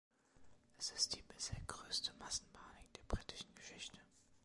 [0.79, 3.99] Es ist die bisher größte Massenpanik der britischen Geschichte.